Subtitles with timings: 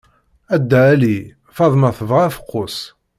[0.55, 1.17] A Dda Ɛli!
[1.55, 2.77] Faḍma tebɣa afeqqus.